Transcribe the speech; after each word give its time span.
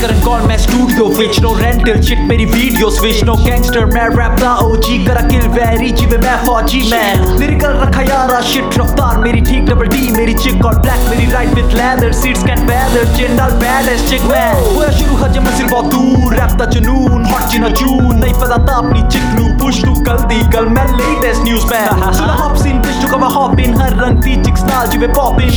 कर 0.00 0.12
कॉल 0.24 0.40
मैं 0.40 0.56
स्टूडियो 0.58 1.04
विच 1.18 1.38
नो 1.40 1.52
रेंटल 1.54 2.00
चिट 2.02 2.18
मेरी 2.28 2.44
वीडियो 2.44 2.90
स्विच 2.90 3.22
नो 3.24 3.34
गैंगस्टर 3.36 3.84
मैं 3.86 4.06
रैप 4.16 4.38
दा 4.40 4.54
ओजी 4.64 4.98
करा 5.04 5.20
किल 5.28 5.46
वेरी 5.48 5.90
जी 5.90 5.96
जीवे 5.96 6.18
मैं 6.18 6.36
फौजी 6.46 6.80
मैं 6.90 7.38
लिरिकल 7.38 7.78
रखा 7.82 8.02
यारा 8.02 8.40
शिट 8.50 8.78
रफ्तार. 8.78 9.16
मेरी 9.18 9.40
ठीक 9.40 9.64
डबल 9.66 9.86
डी 9.86 10.10
मेरी 10.16 10.34
चिक 10.34 10.64
और 10.66 10.78
ब्लैक 10.80 11.08
मेरी 11.10 11.30
ride 11.32 11.54
with 11.54 11.72
leather 11.72 12.12
seats 12.12 12.42
can 12.42 12.66
weather 12.68 13.04
Jindal 13.16 13.56
bad 13.62 13.88
chick 14.08 14.22
मैं 14.32 14.74
होया 14.74 14.90
शुरू 14.98 15.16
हजे 15.16 15.40
मैं 15.40 15.56
सिर्फ़ 15.56 15.70
बहुत 15.70 15.90
दूर. 15.94 16.34
रैप 16.34 16.56
दा 16.58 16.64
जुनून 16.70 17.24
हॉट 17.26 17.48
जिना 17.50 17.68
जून 17.80 18.16
नहीं 18.16 18.34
पता 18.34 18.56
था 18.66 18.76
अपनी 18.76 19.02
चिक 19.08 19.24
नू 19.38 19.46
पुश 19.62 19.82
तू 19.84 19.94
कल 20.02 20.22
दी 20.32 20.40
कल 20.52 20.68
मैं 20.76 20.86
लेटेस्ट 20.92 21.42
न्यूज़ 21.44 21.66
मैं 21.66 22.12
सुना 22.12 22.32
हॉप 22.42 22.56
सीन 22.62 22.78
पिश 22.82 23.00
तू 23.02 23.12
कब 23.14 23.24
हॉप 23.36 23.60
इन 23.60 23.74
हर 23.80 23.96
रंग 24.02 24.22
दी 24.22 24.36
चिक्स 24.44 24.62
नाल 24.64 24.86
जीवे 24.90 25.08
पॉप 25.14 25.40
इन 25.40 25.50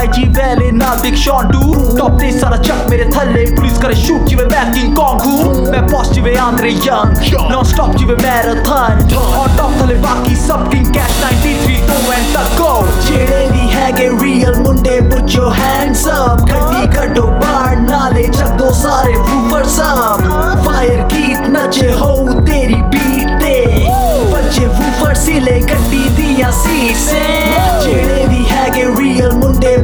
आईजी 0.00 0.22
वेले 0.24 0.70
ना 0.70 0.94
बिग 1.02 1.12
नाविक 1.12 1.14
शॉन्टू 1.14 1.96
टॉप 1.96 2.20
ने 2.20 2.30
सारा 2.32 2.56
चक 2.56 2.86
मेरे 2.90 3.04
थल्ले। 3.16 3.44
पुलिस 3.56 3.78
करे 3.78 3.94
शूट 3.94 4.22
जीवे 4.28 4.44
मैं 4.44 4.72
किंग 4.72 4.94
कॉन्ग 4.96 5.22
हूँ। 5.22 5.70
मैं 5.72 5.86
बॉस 5.86 6.10
जिवे 6.12 6.34
आंद्रे 6.40 6.70
यंग 6.70 7.50
नॉन 7.50 7.64
स्टॉप 7.64 7.90
जीवे 7.96 8.14
मैराथन 8.22 9.14
और 9.14 9.48
टॉप 9.58 9.72
थले 9.80 9.94
बाकी 10.00 10.36
सब 10.36 10.70
किंग 10.70 10.86
कैश 10.94 11.12
93 11.24 11.76
तो 11.90 12.12
एंड 12.12 12.26
तक 12.34 12.56
गो 12.60 12.72
छेड़े 13.06 13.42
भी 13.52 13.68
हैगे 13.74 14.08
real 14.24 14.54
Munde 14.60 15.00
put 15.10 15.34
your 15.34 15.52
hands 15.52 16.06
up 16.08 16.39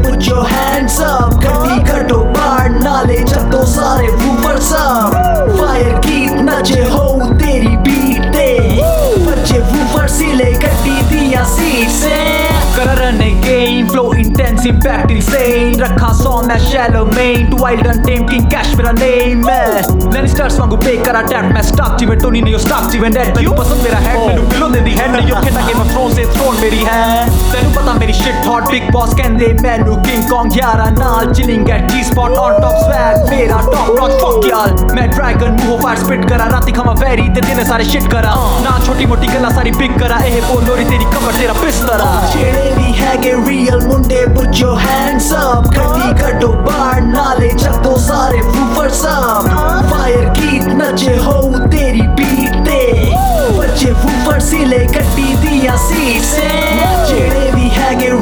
put 0.06 0.26
your 0.26 0.44
hands 0.46 0.98
up. 1.00 1.32
गड्ढी 1.44 1.76
घटो 1.92 2.18
बाढ़ 2.34 2.70
नाले 2.82 3.18
जब 3.30 3.50
तो 3.52 3.64
सारे 3.66 4.08
फूफर 4.18 4.58
सब 4.68 5.56
फायर 5.58 5.98
गीत 6.06 6.32
नचे 6.48 6.82
हो 6.94 7.06
तेरी 7.40 7.76
बीट 7.86 8.22
पे 8.34 8.48
बच्चे 9.26 9.60
फूफर 9.70 10.08
सिले 10.16 10.50
गड्ढी 10.64 10.96
दिया 11.10 11.44
सीट 11.54 11.88
से 11.98 12.14
करन 12.76 13.18
game 13.42 13.88
flow 13.88 14.12
intense 14.14 14.66
impact 14.66 15.10
insane 15.12 15.80
रखा 15.80 16.12
सौ 16.22 16.40
मैं 16.48 16.58
शैलो 16.66 17.04
main 17.06 17.50
too 17.50 17.56
wild 17.62 17.86
and 17.86 18.04
tame 18.06 18.26
king 18.28 18.46
cash 18.50 18.74
मेरा 18.76 18.92
नेम 18.98 19.46
मैं 19.46 19.66
लैनिस्टर्स 20.12 20.58
वांगू 20.60 20.76
पे 20.84 20.96
करा 21.04 21.22
टैप 21.32 21.52
मैं 21.54 21.62
स्टॉप 21.72 21.96
जीवन 21.98 22.20
टोनी 22.20 22.42
ने 22.42 22.50
यो 22.50 22.58
स्टॉप 22.66 22.90
जीवन 22.92 23.12
डेड 23.18 23.36
मैं 23.36 23.56
पसंद 23.58 23.82
मेरा 23.82 23.98
हैंड 24.08 24.26
मैं 24.28 24.48
पिलो 24.50 24.68
दे 24.70 24.80
दी 24.80 24.94
हैंड 25.00 25.28
यो 25.28 25.40
खेला 25.44 25.66
गेम 25.66 25.80
ऑफ़ 25.80 25.92
थ्रोन 25.92 26.14
से 26.14 26.26
थ्रोन 26.36 26.60
मेरी 26.60 26.84
है। 26.88 27.35
ਪਤਾ 27.85 27.93
ਮੇਰੀ 27.93 28.13
ਸ਼ਿਟ 28.13 28.47
ਹੌਟ 28.47 28.69
ਬਿਗ 28.71 28.89
ਬੌਸ 28.91 29.13
ਕਹਿੰਦੇ 29.15 29.47
ਮੈਨੂੰ 29.61 29.95
ਕਿੰਗ 30.03 30.23
ਕੌਂਗ 30.29 30.57
ਯਾਰਾ 30.57 30.89
ਨਾਲ 30.91 31.33
chilling 31.33 31.69
at 31.69 31.91
G 31.91 32.03
spot 32.03 32.37
on 32.37 32.59
top 32.61 32.77
swag 32.77 33.29
ਮੇਰਾ 33.29 33.61
ਟੌਪ 33.65 33.89
ਨੌਚ 33.91 34.11
ਫੱਕ 34.21 34.47
ਯਾਰ 34.47 34.93
ਮੈਂ 34.93 35.07
ਡਰੈਗਨ 35.07 35.57
ਮੂਵ 35.59 35.81
ਫਾਇਰ 35.81 35.97
ਸਪਿਟ 35.97 36.25
ਕਰਾ 36.29 36.45
ਰਾਤੀ 36.51 36.71
ਖਾਵਾਂ 36.71 36.95
ਵੈਰੀ 36.95 37.27
ਤੇ 37.29 37.41
ਦਿਨੇ 37.41 37.63
ਸਾਰੇ 37.63 37.83
ਸ਼ਿਟ 37.83 38.07
ਕਰਾ 38.11 38.35
ਨਾ 38.63 38.77
ਛੋਟੀ 38.85 39.05
ਮੋਟੀ 39.05 39.27
ਗੱਲਾਂ 39.27 39.49
ਸਾਰੀ 39.51 39.71
ਬਿਗ 39.71 39.97
ਕਰਾ 39.99 40.19
ਇਹ 40.25 40.41
ਬੋਲੋਰੀ 40.43 40.85
ਤੇਰੀ 40.85 41.05
ਕਮਰ 41.13 41.33
ਤੇਰਾ 41.33 41.53
ਬਿਸਤਰਾ 41.61 42.11
ਜਿਹੜੇ 42.33 42.73
ਵੀ 42.77 42.93
ਹੈਗੇ 42.99 43.33
ਰੀਅਲ 43.47 43.87
ਮੁੰਡੇ 43.87 44.25
ਪੁੱਟ 44.35 44.55
ਯੋਰ 44.55 44.77
ਹੈਂਡਸ 44.79 45.31
ਅਪ 45.33 45.67
ਗੱਡੀ 45.67 46.13
ਕੱਢੋ 46.21 46.51
ਬਾਹਰ 46.61 47.01
ਨਾਲੇ 47.03 47.49
ਚੱਕੋ 47.49 47.95
ਸਾਰੇ 47.99 48.41
ਵੂਫਰਸ 48.41 49.05
ਅਪ 49.07 49.47
ਫਾਇਰ 49.91 50.29
ਕੀਟ 50.31 50.67
ਨਚੇ 50.75 51.17
ਹੋ 51.17 51.44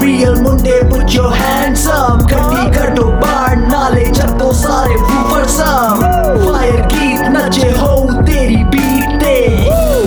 real 0.01 0.41
Monday, 0.43 0.81
put 0.89 1.13
your 1.13 1.31
hands 1.33 1.87
up. 1.87 2.21
Kardi 2.31 2.75
kar 2.75 2.95
do 2.95 3.11
bar 3.21 3.57
nale 3.57 4.05
chakko 4.19 4.53
sare 4.53 4.97
woofer 5.09 5.49
sum. 5.49 6.01
Fire 6.45 6.87
geet 6.89 7.27
nache 7.37 7.71
ho 7.83 8.07
teri 8.29 8.63
beat 8.71 9.21
te. 9.21 9.37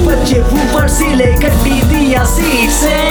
बच्चे 0.07 0.39
वूफर 0.51 0.87
सिले 0.97 1.31
कट्टी 1.43 1.81
diya 1.89 2.25
seat 2.35 2.71
se. 2.81 3.06